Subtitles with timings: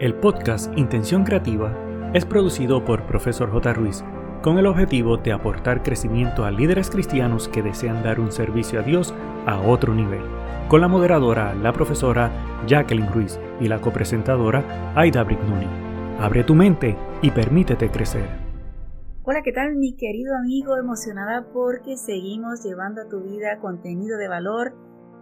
[0.00, 1.76] El podcast Intención Creativa
[2.14, 3.74] es producido por Profesor J.
[3.74, 4.02] Ruiz
[4.42, 8.82] con el objetivo de aportar crecimiento a líderes cristianos que desean dar un servicio a
[8.82, 9.12] Dios
[9.44, 10.22] a otro nivel,
[10.68, 12.30] con la moderadora, la profesora
[12.66, 15.68] Jacqueline Ruiz y la copresentadora Aida Brignoni.
[16.18, 18.26] Abre tu mente y permítete crecer.
[19.24, 20.78] Hola, ¿qué tal mi querido amigo?
[20.78, 24.72] Emocionada porque seguimos llevando a tu vida contenido de valor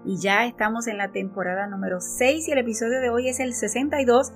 [0.05, 3.55] y ya estamos en la temporada número 6 y el episodio de hoy es el
[3.55, 4.33] 62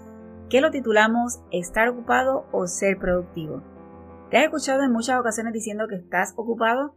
[0.53, 3.63] que lo titulamos Estar ocupado o ser productivo.
[4.31, 6.95] ¿Te has escuchado en muchas ocasiones diciendo que estás ocupado?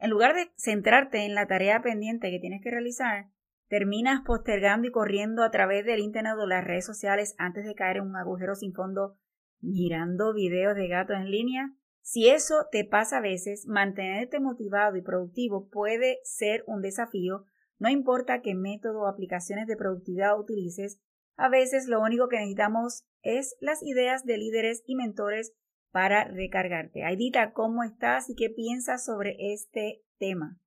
[0.00, 3.26] En lugar de centrarte en la tarea pendiente que tienes que realizar,
[3.68, 7.98] terminas postergando y corriendo a través del internet o las redes sociales antes de caer
[7.98, 9.14] en un agujero sin fondo
[9.60, 11.70] mirando videos de gatos en línea.
[12.00, 17.44] Si eso te pasa a veces, mantenerte motivado y productivo puede ser un desafío,
[17.78, 21.00] no importa qué método o aplicaciones de productividad utilices,
[21.38, 25.54] a veces lo único que necesitamos es las ideas de líderes y mentores
[25.92, 27.04] para recargarte.
[27.04, 30.58] Aidita, ¿cómo estás y qué piensas sobre este tema?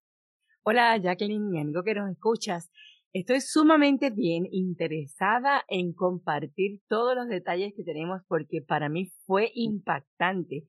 [0.64, 2.72] Hola Jacqueline, mi amigo que nos escuchas.
[3.14, 9.52] Estoy sumamente bien interesada en compartir todos los detalles que tenemos porque para mí fue
[9.54, 10.68] impactante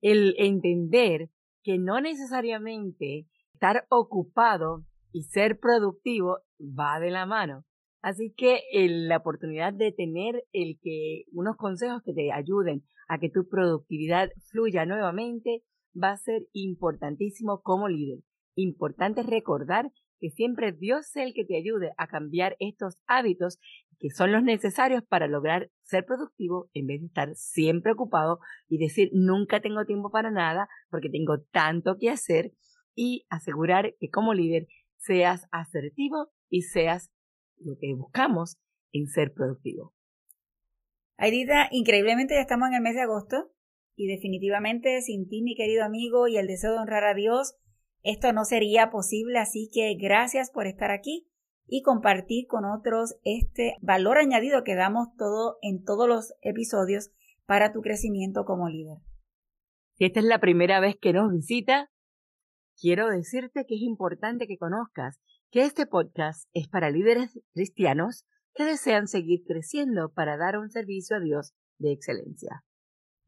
[0.00, 1.28] el entender
[1.62, 7.66] que no necesariamente estar ocupado y ser productivo va de la mano.
[8.02, 13.30] Así que la oportunidad de tener el que unos consejos que te ayuden a que
[13.30, 15.62] tu productividad fluya nuevamente
[15.94, 18.18] va a ser importantísimo como líder.
[18.56, 23.58] Importante recordar que siempre Dios es el que te ayude a cambiar estos hábitos
[24.00, 28.78] que son los necesarios para lograr ser productivo en vez de estar siempre ocupado y
[28.78, 32.52] decir nunca tengo tiempo para nada porque tengo tanto que hacer
[32.96, 37.12] y asegurar que como líder seas asertivo y seas
[37.64, 38.56] lo que buscamos
[38.92, 39.94] en ser productivo.
[41.16, 43.52] Aidita, increíblemente ya estamos en el mes de agosto
[43.94, 47.56] y definitivamente sin ti, mi querido amigo, y el deseo de honrar a Dios,
[48.02, 51.28] esto no sería posible, así que gracias por estar aquí
[51.66, 57.12] y compartir con otros este valor añadido que damos todo en todos los episodios
[57.46, 58.98] para tu crecimiento como líder.
[59.94, 61.90] Si esta es la primera vez que nos visita,
[62.80, 65.20] quiero decirte que es importante que conozcas
[65.52, 68.24] que este podcast es para líderes cristianos
[68.54, 72.64] que desean seguir creciendo para dar un servicio a Dios de excelencia.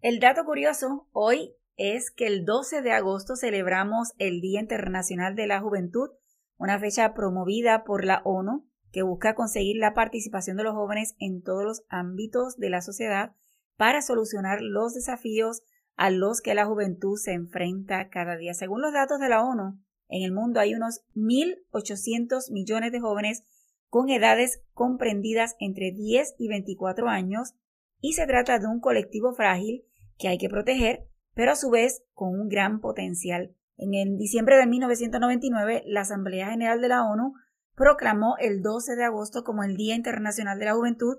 [0.01, 5.47] El dato curioso hoy es que el 12 de agosto celebramos el Día Internacional de
[5.47, 6.09] la Juventud,
[6.57, 11.43] una fecha promovida por la ONU que busca conseguir la participación de los jóvenes en
[11.43, 13.35] todos los ámbitos de la sociedad
[13.77, 15.63] para solucionar los desafíos
[15.95, 18.55] a los que la juventud se enfrenta cada día.
[18.55, 19.79] Según los datos de la ONU,
[20.09, 23.45] en el mundo hay unos 1.800 millones de jóvenes
[23.89, 27.55] con edades comprendidas entre 10 y 24 años
[28.01, 29.85] y se trata de un colectivo frágil
[30.19, 33.55] que hay que proteger, pero a su vez con un gran potencial.
[33.77, 37.35] En diciembre de 1999, la Asamblea General de la ONU
[37.75, 41.19] proclamó el 12 de agosto como el Día Internacional de la Juventud,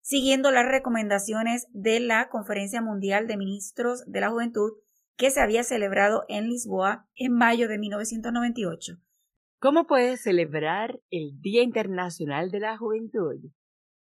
[0.00, 4.72] siguiendo las recomendaciones de la Conferencia Mundial de Ministros de la Juventud
[5.16, 8.94] que se había celebrado en Lisboa en mayo de 1998.
[9.58, 13.40] ¿Cómo puedes celebrar el Día Internacional de la Juventud?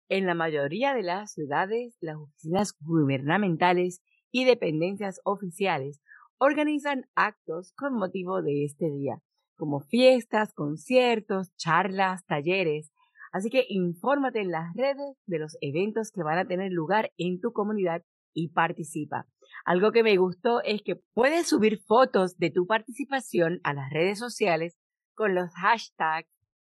[0.08, 6.00] En la mayoría de las ciudades, las oficinas gubernamentales y dependencias oficiales
[6.38, 9.22] organizan actos con motivo de este día,
[9.56, 12.92] como fiestas, conciertos, charlas, talleres.
[13.32, 17.40] Así que infórmate en las redes de los eventos que van a tener lugar en
[17.40, 18.02] tu comunidad
[18.34, 19.26] y participa.
[19.64, 24.18] Algo que me gustó es que puedes subir fotos de tu participación a las redes
[24.18, 24.78] sociales
[25.14, 26.28] con los hashtags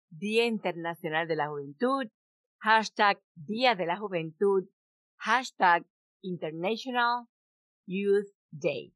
[0.09, 2.07] Día Internacional de la Juventud,
[2.59, 4.63] hashtag Día de la Juventud,
[5.17, 5.85] hashtag
[6.21, 7.27] International
[7.85, 8.93] Youth Day.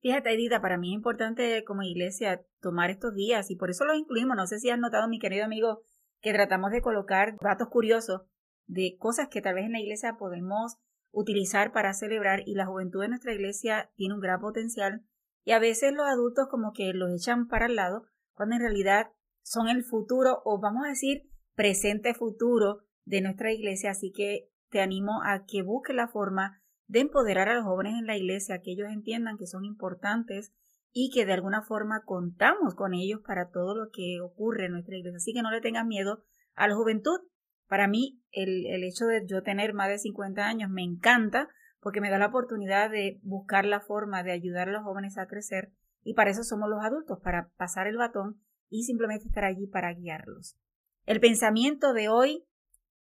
[0.00, 3.96] Fíjate, Edita, para mí es importante como iglesia tomar estos días y por eso los
[3.96, 4.36] incluimos.
[4.36, 5.82] No sé si has notado, mi querido amigo,
[6.20, 8.22] que tratamos de colocar datos curiosos
[8.66, 10.76] de cosas que tal vez en la iglesia podemos
[11.10, 15.04] utilizar para celebrar y la juventud de nuestra iglesia tiene un gran potencial
[15.44, 19.10] y a veces los adultos como que los echan para el lado cuando en realidad
[19.42, 23.90] son el futuro o vamos a decir presente futuro de nuestra iglesia.
[23.90, 28.06] Así que te animo a que busques la forma de empoderar a los jóvenes en
[28.06, 30.52] la iglesia que ellos entiendan que son importantes
[30.92, 34.96] y que de alguna forma contamos con ellos para todo lo que ocurre en nuestra
[34.96, 35.16] iglesia.
[35.16, 36.22] Así que no le tengas miedo
[36.54, 37.20] a la juventud
[37.68, 41.48] para mí, el, el hecho de yo tener más de 50 años me encanta
[41.80, 45.26] porque me da la oportunidad de buscar la forma de ayudar a los jóvenes a
[45.26, 45.72] crecer
[46.02, 49.92] y para eso somos los adultos, para pasar el batón y simplemente estar allí para
[49.92, 50.56] guiarlos.
[51.04, 52.44] El pensamiento de hoy,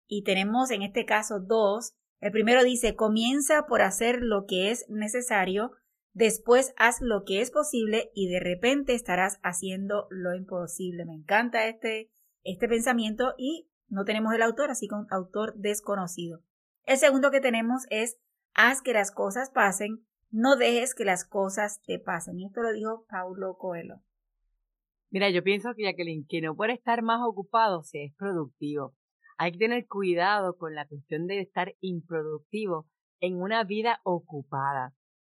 [0.07, 4.89] y tenemos en este caso dos, El primero dice, comienza por hacer lo que es
[4.89, 5.73] necesario,
[6.13, 11.05] después haz lo que es posible y de repente estarás haciendo lo imposible.
[11.05, 12.09] Me encanta este,
[12.43, 16.41] este pensamiento y no tenemos el autor, así que un autor desconocido.
[16.83, 18.17] El segundo que tenemos es,
[18.53, 22.39] haz que las cosas pasen, no dejes que las cosas te pasen.
[22.39, 24.01] Y esto lo dijo Paulo Coelho.
[25.09, 28.93] Mira, yo pienso que Jacqueline, que no puede estar más ocupado si es productivo.
[29.37, 32.87] Hay que tener cuidado con la cuestión de estar improductivo
[33.19, 34.93] en una vida ocupada.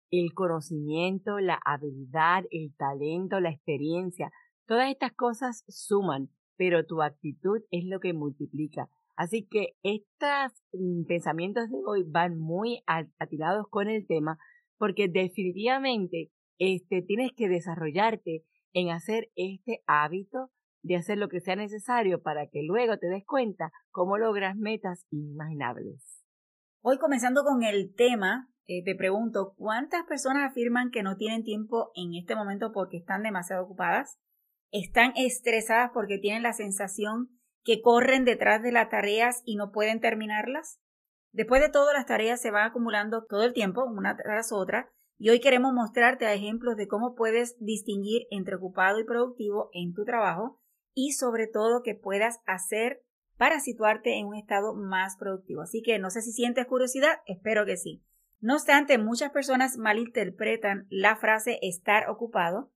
[0.09, 4.31] El conocimiento, la habilidad, el talento, la experiencia,
[4.65, 6.29] todas estas cosas suman,
[6.59, 8.89] pero tu actitud es lo que multiplica.
[9.15, 12.83] Así que estos mm, pensamientos de hoy van muy
[13.17, 14.37] atirados con el tema
[14.77, 20.51] porque definitivamente este, tienes que desarrollarte en hacer este hábito
[20.81, 25.05] de hacer lo que sea necesario para que luego te des cuenta cómo logras metas
[25.11, 26.25] inimaginables.
[26.81, 31.91] Hoy comenzando con el tema, eh, te pregunto, ¿cuántas personas afirman que no tienen tiempo
[31.95, 34.19] en este momento porque están demasiado ocupadas?
[34.71, 37.29] ¿Están estresadas porque tienen la sensación
[37.63, 40.79] que corren detrás de las tareas y no pueden terminarlas?
[41.31, 45.29] Después de todo, las tareas se van acumulando todo el tiempo, una tras otra, y
[45.29, 50.59] hoy queremos mostrarte ejemplos de cómo puedes distinguir entre ocupado y productivo en tu trabajo
[50.93, 53.03] y sobre todo que puedas hacer
[53.37, 55.61] para situarte en un estado más productivo.
[55.61, 58.03] Así que no sé si sientes curiosidad, espero que sí.
[58.39, 62.71] No obstante, muchas personas malinterpretan la frase estar ocupado.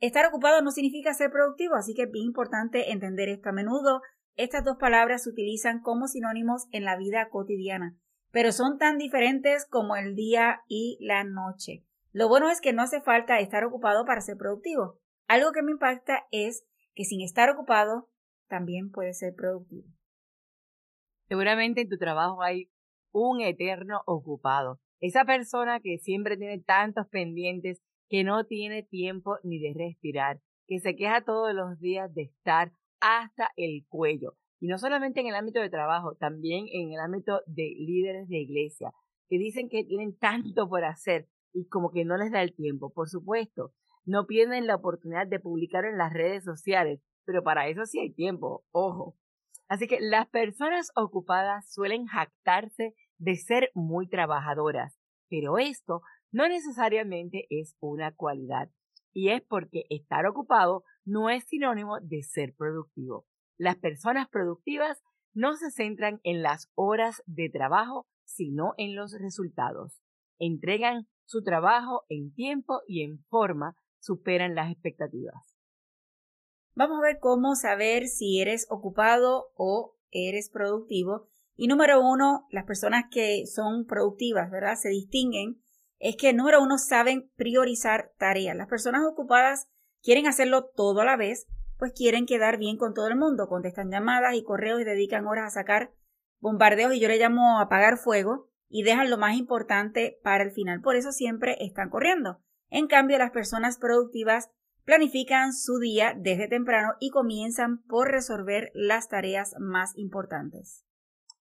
[0.00, 3.50] Estar ocupado no significa ser productivo, así que es bien importante entender esto.
[3.50, 4.00] A menudo
[4.36, 7.98] estas dos palabras se utilizan como sinónimos en la vida cotidiana,
[8.30, 11.84] pero son tan diferentes como el día y la noche.
[12.12, 14.98] Lo bueno es que no hace falta estar ocupado para ser productivo.
[15.28, 16.64] Algo que me impacta es
[16.94, 18.08] que sin estar ocupado
[18.48, 19.86] también puede ser productivo.
[21.28, 22.70] Seguramente en tu trabajo hay
[23.12, 24.80] un eterno ocupado.
[25.00, 27.80] Esa persona que siempre tiene tantos pendientes
[28.10, 32.72] que no tiene tiempo ni de respirar, que se queja todos los días de estar
[33.00, 34.36] hasta el cuello.
[34.58, 38.38] Y no solamente en el ámbito de trabajo, también en el ámbito de líderes de
[38.38, 38.92] iglesia,
[39.28, 42.92] que dicen que tienen tanto por hacer y como que no les da el tiempo.
[42.92, 43.72] Por supuesto,
[44.04, 48.12] no pierden la oportunidad de publicar en las redes sociales, pero para eso sí hay
[48.12, 49.16] tiempo, ojo.
[49.68, 54.98] Así que las personas ocupadas suelen jactarse de ser muy trabajadoras,
[55.28, 58.70] pero esto no necesariamente es una cualidad.
[59.12, 63.26] Y es porque estar ocupado no es sinónimo de ser productivo.
[63.56, 65.02] Las personas productivas
[65.34, 70.00] no se centran en las horas de trabajo, sino en los resultados.
[70.38, 75.56] Entregan su trabajo en tiempo y en forma, superan las expectativas.
[76.74, 81.28] Vamos a ver cómo saber si eres ocupado o eres productivo.
[81.54, 84.76] Y número uno, las personas que son productivas, ¿verdad?
[84.76, 85.62] Se distinguen.
[86.00, 88.56] Es que número uno saben priorizar tareas.
[88.56, 89.68] Las personas ocupadas
[90.02, 91.46] quieren hacerlo todo a la vez,
[91.78, 95.46] pues quieren quedar bien con todo el mundo, contestan llamadas y correos y dedican horas
[95.46, 95.92] a sacar
[96.40, 100.80] bombardeos y yo le llamo apagar fuego y dejan lo más importante para el final.
[100.80, 102.40] Por eso siempre están corriendo.
[102.70, 104.50] En cambio, las personas productivas
[104.84, 110.86] planifican su día desde temprano y comienzan por resolver las tareas más importantes.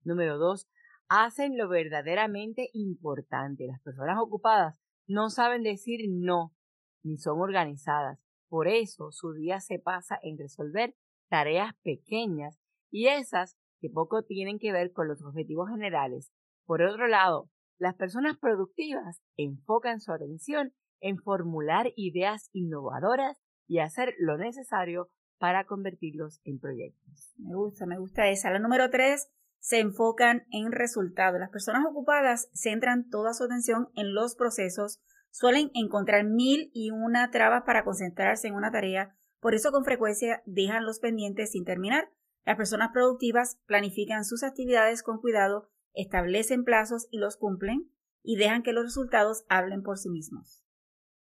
[0.02, 0.68] Número dos,
[1.08, 3.66] hacen lo verdaderamente importante.
[3.66, 6.54] Las personas ocupadas no saben decir no,
[7.02, 8.18] ni son organizadas.
[8.48, 10.94] Por eso su día se pasa en resolver
[11.28, 12.58] tareas pequeñas
[12.90, 16.32] y esas que poco tienen que ver con los objetivos generales.
[16.66, 24.14] Por otro lado, las personas productivas enfocan su atención en formular ideas innovadoras y hacer
[24.18, 27.34] lo necesario para convertirlos en proyectos.
[27.38, 28.50] Me gusta, me gusta esa.
[28.50, 29.28] La número tres,
[29.62, 31.38] se enfocan en resultados.
[31.38, 35.00] Las personas ocupadas centran toda su atención en los procesos
[35.30, 40.42] suelen encontrar mil y una trabas para concentrarse en una tarea, por eso con frecuencia
[40.46, 42.10] dejan los pendientes sin terminar.
[42.44, 47.88] Las personas productivas planifican sus actividades con cuidado, establecen plazos y los cumplen,
[48.24, 50.64] y dejan que los resultados hablen por sí mismos.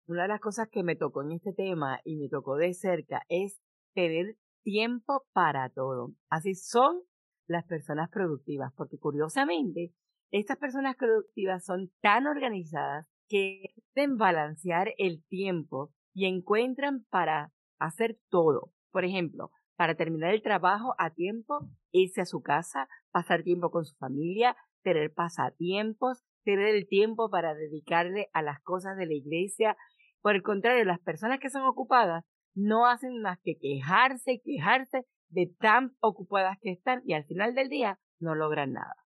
[0.07, 3.23] Una de las cosas que me tocó en este tema y me tocó de cerca
[3.29, 3.59] es
[3.95, 6.13] tener tiempo para todo.
[6.29, 7.03] Así son
[7.47, 9.93] las personas productivas, porque curiosamente,
[10.31, 18.19] estas personas productivas son tan organizadas que pueden balancear el tiempo y encuentran para hacer
[18.29, 18.73] todo.
[18.91, 23.85] Por ejemplo, para terminar el trabajo a tiempo, irse a su casa, pasar tiempo con
[23.85, 29.77] su familia, tener pasatiempos, tener el tiempo para dedicarle a las cosas de la iglesia.
[30.23, 32.25] Por el contrario, las personas que son ocupadas
[32.57, 37.55] no hacen más que quejarse y quejarse de tan ocupadas que están y al final
[37.55, 38.97] del día no logran nada.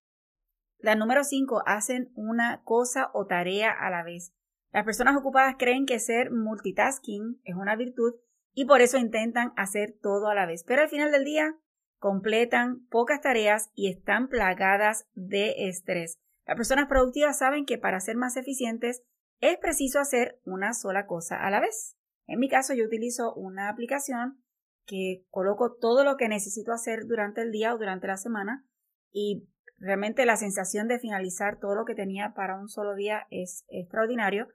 [0.78, 4.32] La número cinco, hacen una cosa o tarea a la vez.
[4.72, 8.14] Las personas ocupadas creen que ser multitasking es una virtud
[8.54, 10.64] y por eso intentan hacer todo a la vez.
[10.64, 11.54] Pero al final del día
[11.98, 16.18] completan pocas tareas y están plagadas de estrés.
[16.46, 19.02] Las personas productivas saben que para ser más eficientes
[19.40, 21.96] es preciso hacer una sola cosa a la vez.
[22.30, 24.40] En mi caso yo utilizo una aplicación
[24.86, 28.64] que coloco todo lo que necesito hacer durante el día o durante la semana
[29.10, 33.64] y realmente la sensación de finalizar todo lo que tenía para un solo día es
[33.68, 34.46] extraordinario.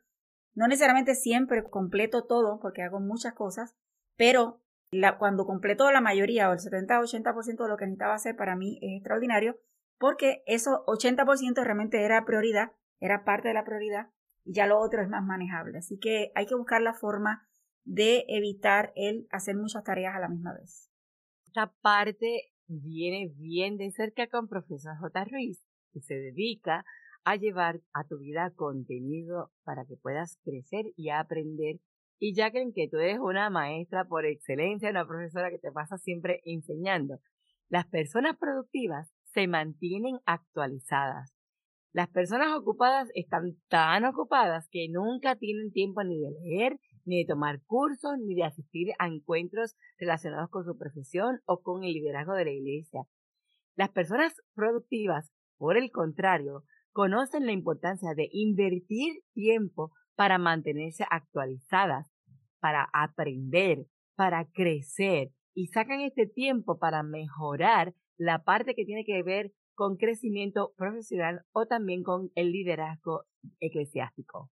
[0.53, 3.75] No necesariamente siempre completo todo porque hago muchas cosas,
[4.15, 4.61] pero
[5.19, 8.99] cuando completo la mayoría o el 70-80% de lo que necesitaba hacer para mí es
[8.99, 9.59] extraordinario
[9.97, 14.11] porque eso 80% realmente era prioridad, era parte de la prioridad
[14.45, 15.77] y ya lo otro es más manejable.
[15.77, 17.49] Así que hay que buscar la forma
[17.85, 20.89] de evitar el hacer muchas tareas a la misma vez.
[21.45, 25.25] Esta parte viene bien de cerca con profesor J.
[25.25, 25.63] Ruiz,
[25.93, 26.83] que se dedica
[27.23, 31.79] a llevar a tu vida contenido para que puedas crecer y aprender.
[32.19, 35.97] Y ya creen que tú eres una maestra por excelencia, una profesora que te pasa
[35.97, 37.19] siempre enseñando.
[37.69, 41.33] Las personas productivas se mantienen actualizadas.
[41.91, 47.27] Las personas ocupadas están tan ocupadas que nunca tienen tiempo ni de leer, ni de
[47.27, 52.33] tomar cursos, ni de asistir a encuentros relacionados con su profesión o con el liderazgo
[52.33, 53.03] de la iglesia.
[53.75, 62.09] Las personas productivas, por el contrario, conocen la importancia de invertir tiempo para mantenerse actualizadas,
[62.59, 63.85] para aprender,
[64.15, 69.97] para crecer y sacan este tiempo para mejorar la parte que tiene que ver con
[69.97, 73.25] crecimiento profesional o también con el liderazgo
[73.59, 74.49] eclesiástico.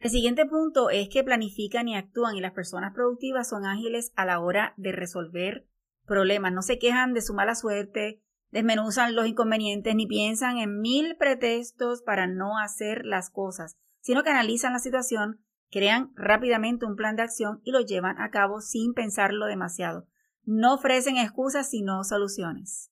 [0.00, 4.24] El siguiente punto es que planifican y actúan y las personas productivas son ágiles a
[4.24, 5.68] la hora de resolver
[6.06, 6.54] problemas.
[6.54, 12.00] No se quejan de su mala suerte, desmenuzan los inconvenientes ni piensan en mil pretextos
[12.00, 17.22] para no hacer las cosas, sino que analizan la situación, crean rápidamente un plan de
[17.22, 20.08] acción y lo llevan a cabo sin pensarlo demasiado.
[20.44, 22.90] No ofrecen excusas sino soluciones.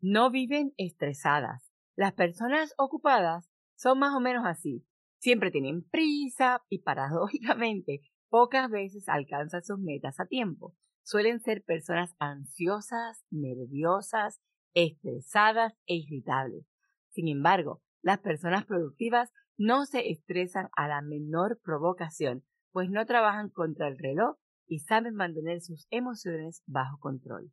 [0.00, 1.70] No viven estresadas.
[1.94, 4.84] Las personas ocupadas son más o menos así.
[5.24, 10.74] Siempre tienen prisa y paradójicamente pocas veces alcanzan sus metas a tiempo.
[11.02, 14.42] Suelen ser personas ansiosas, nerviosas,
[14.74, 16.66] estresadas e irritables.
[17.08, 23.48] Sin embargo, las personas productivas no se estresan a la menor provocación, pues no trabajan
[23.48, 27.50] contra el reloj y saben mantener sus emociones bajo control.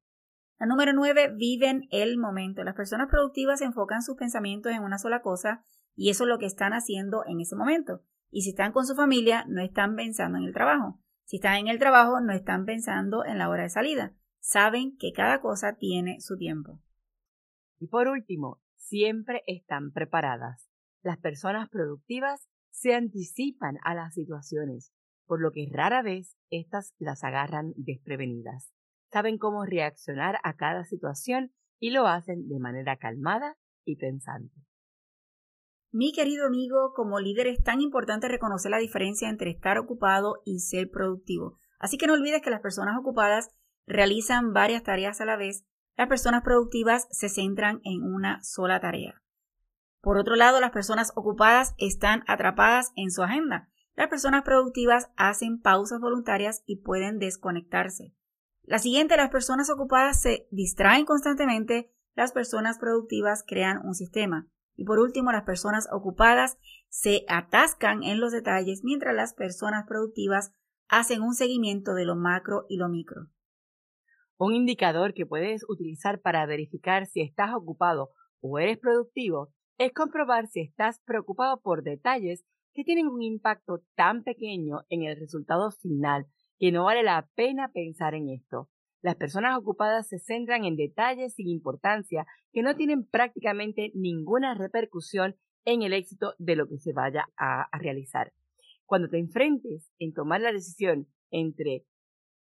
[0.59, 2.65] La número 9, viven el momento.
[2.65, 5.63] Las personas productivas enfocan sus pensamientos en una sola cosa
[5.95, 8.03] y eso es lo que están haciendo en ese momento.
[8.29, 10.99] Y si están con su familia, no están pensando en el trabajo.
[11.25, 14.15] Si están en el trabajo, no están pensando en la hora de salida.
[14.39, 16.79] Saben que cada cosa tiene su tiempo.
[17.79, 20.69] Y por último, siempre están preparadas.
[21.03, 24.93] Las personas productivas se anticipan a las situaciones,
[25.25, 28.71] por lo que rara vez éstas las agarran desprevenidas.
[29.11, 34.55] Saben cómo reaccionar a cada situación y lo hacen de manera calmada y pensante.
[35.93, 40.59] Mi querido amigo, como líder es tan importante reconocer la diferencia entre estar ocupado y
[40.59, 41.57] ser productivo.
[41.79, 43.49] Así que no olvides que las personas ocupadas
[43.85, 45.65] realizan varias tareas a la vez.
[45.97, 49.21] Las personas productivas se centran en una sola tarea.
[49.99, 53.69] Por otro lado, las personas ocupadas están atrapadas en su agenda.
[53.95, 58.15] Las personas productivas hacen pausas voluntarias y pueden desconectarse.
[58.63, 61.91] La siguiente, las personas ocupadas se distraen constantemente.
[62.15, 64.47] Las personas productivas crean un sistema.
[64.75, 66.57] Y por último, las personas ocupadas
[66.89, 70.53] se atascan en los detalles mientras las personas productivas
[70.87, 73.27] hacen un seguimiento de lo macro y lo micro.
[74.37, 78.09] Un indicador que puedes utilizar para verificar si estás ocupado
[78.41, 84.23] o eres productivo es comprobar si estás preocupado por detalles que tienen un impacto tan
[84.23, 86.27] pequeño en el resultado final
[86.59, 88.69] que no vale la pena pensar en esto.
[89.01, 95.35] Las personas ocupadas se centran en detalles sin importancia que no tienen prácticamente ninguna repercusión
[95.65, 98.31] en el éxito de lo que se vaya a, realizar.
[98.85, 101.85] Cuando te enfrentes en tomar la decisión entre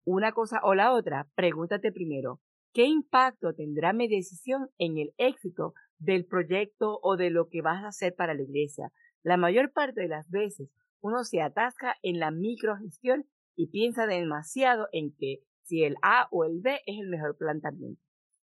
[0.03, 2.41] una cosa o la otra, pregúntate primero,
[2.73, 7.83] ¿qué impacto tendrá mi decisión en el éxito del proyecto o de lo que vas
[7.83, 8.91] a hacer para la iglesia?
[9.23, 10.69] La mayor parte de las veces
[11.01, 13.25] uno se atasca en la microgestión
[13.55, 18.01] y piensa demasiado en que si el A o el B es el mejor planteamiento.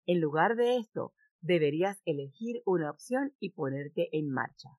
[0.06, 4.70] En lugar de esto, deberías elegir una opción y ponerte en marcha.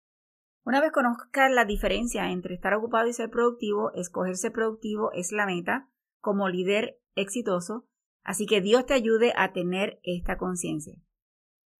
[0.65, 5.46] Una vez conozcas la diferencia entre estar ocupado y ser productivo, escogerse productivo es la
[5.46, 5.89] meta
[6.22, 7.86] como líder exitoso,
[8.24, 10.96] así que Dios te ayude a tener esta conciencia.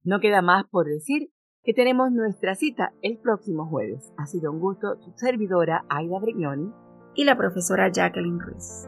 [0.03, 1.31] No queda más por decir
[1.63, 4.13] que tenemos nuestra cita el próximo jueves.
[4.17, 6.71] Ha sido un gusto su servidora Aida Brignoni
[7.15, 8.88] y la profesora Jacqueline Ruiz.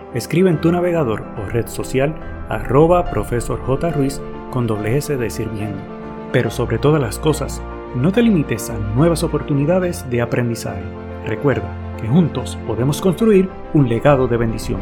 [0.13, 2.15] escribe en tu navegador o red social
[2.49, 3.91] arroba profesor J.
[3.91, 5.81] Ruiz con doble S de sirviendo.
[6.31, 7.61] Pero sobre todas las cosas,
[7.95, 10.83] no te limites a nuevas oportunidades de aprendizaje.
[11.25, 14.79] Recuerda que juntos podemos construir un legado de bendición.